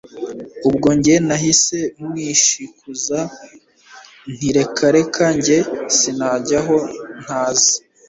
ubwo 0.69 0.87
njye 0.97 1.15
nahise 1.27 1.79
mwishikuza 2.05 3.19
nti 4.33 4.47
reka 4.57 4.83
reka 4.97 5.23
njye 5.37 5.57
sinajya 5.97 6.59
aho 6.61 6.77
ntazi 7.23 7.75